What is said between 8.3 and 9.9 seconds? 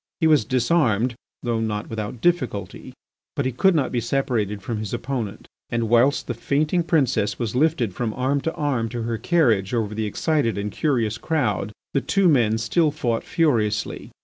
to arm to her carriage